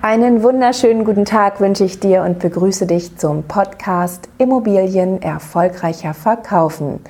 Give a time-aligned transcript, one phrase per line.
[0.00, 7.00] Einen wunderschönen guten Tag wünsche ich dir und begrüße dich zum Podcast Immobilien erfolgreicher verkaufen.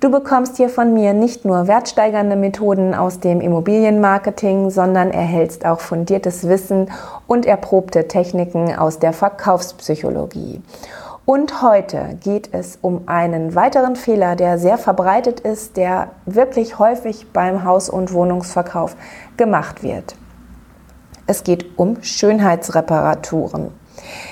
[0.00, 5.80] Du bekommst hier von mir nicht nur wertsteigernde Methoden aus dem Immobilienmarketing, sondern erhältst auch
[5.80, 6.90] fundiertes Wissen
[7.26, 10.62] und erprobte Techniken aus der Verkaufspsychologie.
[11.26, 17.26] Und heute geht es um einen weiteren Fehler, der sehr verbreitet ist, der wirklich häufig
[17.34, 18.96] beim Haus- und Wohnungsverkauf
[19.36, 20.16] gemacht wird.
[21.26, 23.70] Es geht um Schönheitsreparaturen.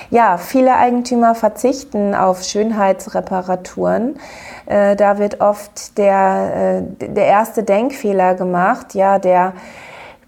[0.09, 4.19] Ja, viele Eigentümer verzichten auf Schönheitsreparaturen.
[4.65, 8.93] Äh, da wird oft der, äh, der erste Denkfehler gemacht.
[8.93, 9.53] Ja, der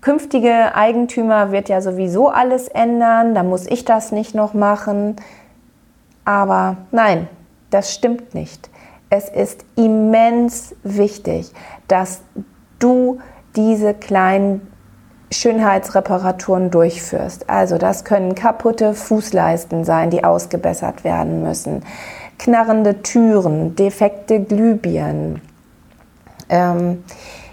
[0.02, 3.36] künftige Eigentümer wird ja sowieso alles ändern.
[3.36, 5.18] Da muss ich das nicht noch machen.
[6.24, 7.28] Aber nein,
[7.70, 8.70] das stimmt nicht.
[9.10, 11.52] Es ist immens wichtig,
[11.88, 12.22] dass
[12.80, 13.20] du
[13.56, 14.75] diese kleinen
[15.36, 17.50] Schönheitsreparaturen durchführst.
[17.50, 21.84] Also das können kaputte Fußleisten sein, die ausgebessert werden müssen,
[22.40, 25.42] knarrende Türen, defekte Glühbirnen,
[26.50, 27.04] ähm,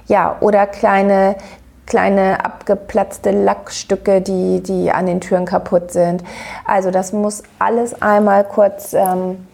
[0.07, 1.37] ja, oder kleine,
[1.87, 6.23] kleine abgeplatzte Lackstücke, die, die an den Türen kaputt sind.
[6.67, 8.93] Also das muss alles einmal kurz...
[8.95, 9.47] Ähm,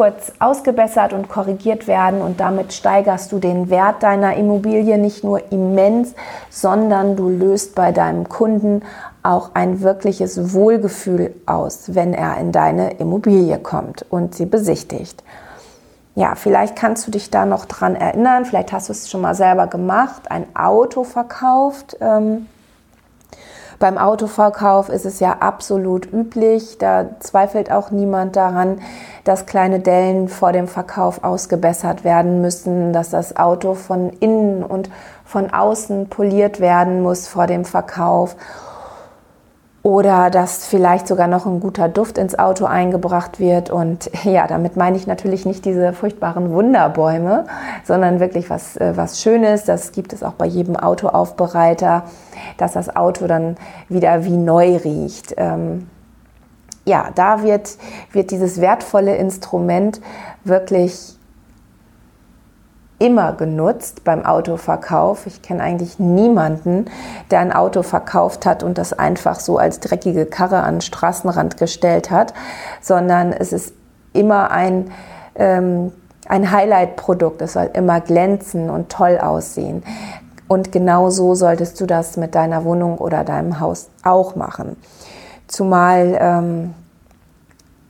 [0.00, 5.52] kurz ausgebessert und korrigiert werden und damit steigerst du den Wert deiner Immobilie nicht nur
[5.52, 6.14] immens,
[6.48, 8.80] sondern du löst bei deinem Kunden
[9.22, 15.22] auch ein wirkliches Wohlgefühl aus, wenn er in deine Immobilie kommt und sie besichtigt.
[16.14, 19.34] Ja, vielleicht kannst du dich da noch dran erinnern, vielleicht hast du es schon mal
[19.34, 21.98] selber gemacht, ein Auto verkauft.
[22.00, 22.46] Ähm,
[23.80, 28.82] beim Autoverkauf ist es ja absolut üblich, da zweifelt auch niemand daran,
[29.24, 34.90] dass kleine Dellen vor dem Verkauf ausgebessert werden müssen, dass das Auto von innen und
[35.24, 38.36] von außen poliert werden muss vor dem Verkauf
[39.82, 43.70] oder dass vielleicht sogar noch ein guter Duft ins Auto eingebracht wird.
[43.70, 47.46] Und ja, damit meine ich natürlich nicht diese furchtbaren Wunderbäume,
[47.84, 49.64] sondern wirklich was, äh, was Schönes.
[49.64, 52.04] Das gibt es auch bei jedem Autoaufbereiter,
[52.58, 53.56] dass das Auto dann
[53.88, 55.34] wieder wie neu riecht.
[55.38, 55.88] Ähm,
[56.84, 57.76] ja, da wird,
[58.12, 60.00] wird dieses wertvolle Instrument
[60.44, 61.16] wirklich
[63.00, 65.26] immer genutzt beim Autoverkauf.
[65.26, 66.84] Ich kenne eigentlich niemanden,
[67.30, 71.56] der ein Auto verkauft hat und das einfach so als dreckige Karre an den Straßenrand
[71.56, 72.34] gestellt hat,
[72.80, 73.72] sondern es ist
[74.12, 74.90] immer ein,
[75.34, 75.92] ähm,
[76.28, 77.40] ein Highlight-Produkt.
[77.42, 79.82] Es soll immer glänzen und toll aussehen.
[80.46, 84.76] Und genau so solltest du das mit deiner Wohnung oder deinem Haus auch machen.
[85.46, 86.74] Zumal ähm,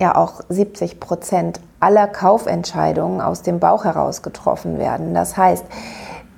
[0.00, 5.14] ja auch 70 Prozent aller Kaufentscheidungen aus dem Bauch heraus getroffen werden.
[5.14, 5.64] Das heißt,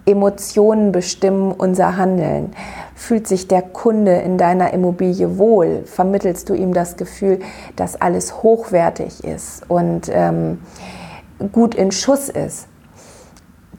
[0.05, 2.55] Emotionen bestimmen unser Handeln.
[2.95, 5.85] Fühlt sich der Kunde in deiner Immobilie wohl?
[5.87, 7.39] Vermittelst du ihm das Gefühl,
[7.77, 10.61] dass alles hochwertig ist und ähm,
[11.53, 12.67] gut in Schuss ist?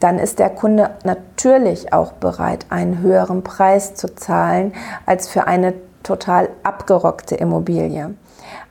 [0.00, 4.72] Dann ist der Kunde natürlich auch bereit, einen höheren Preis zu zahlen
[5.06, 8.14] als für eine total abgerockte Immobilie.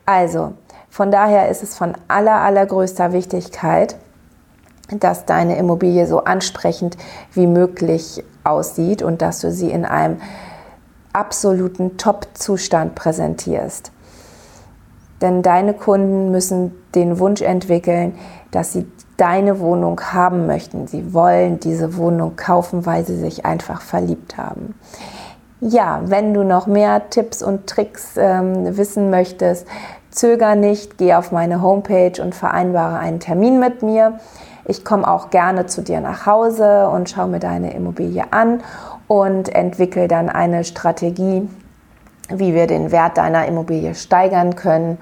[0.05, 0.53] Also,
[0.93, 3.95] von daher ist es von aller, allergrößter Wichtigkeit,
[4.91, 6.97] dass deine Immobilie so ansprechend
[7.33, 10.17] wie möglich aussieht und dass du sie in einem
[11.11, 13.91] absoluten Top-Zustand präsentierst.
[15.19, 18.13] Denn deine Kunden müssen den Wunsch entwickeln,
[18.51, 18.85] dass sie
[19.17, 20.85] deine Wohnung haben möchten.
[20.85, 24.75] Sie wollen diese Wohnung kaufen, weil sie sich einfach verliebt haben.
[25.59, 29.65] Ja, wenn du noch mehr Tipps und Tricks ähm, wissen möchtest,
[30.13, 34.19] Zöger nicht, geh auf meine Homepage und vereinbare einen Termin mit mir.
[34.65, 38.61] Ich komme auch gerne zu dir nach Hause und schaue mir deine Immobilie an
[39.07, 41.49] und entwickle dann eine Strategie,
[42.29, 44.99] wie wir den Wert deiner Immobilie steigern können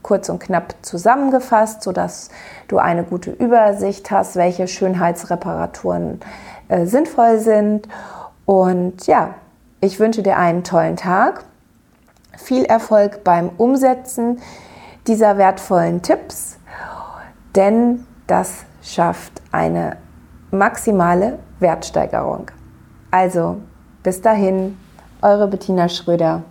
[0.00, 2.30] kurz und knapp zusammengefasst, sodass
[2.68, 6.20] du eine gute Übersicht hast, welche Schönheitsreparaturen
[6.68, 7.86] äh, sinnvoll sind.
[8.46, 9.34] Und ja,
[9.82, 11.44] ich wünsche dir einen tollen Tag,
[12.38, 14.40] viel Erfolg beim Umsetzen
[15.06, 16.56] dieser wertvollen Tipps,
[17.54, 19.96] denn das schafft eine
[20.50, 22.50] maximale Wertsteigerung.
[23.10, 23.60] Also
[24.02, 24.78] bis dahin,
[25.20, 26.42] eure Bettina Schröder.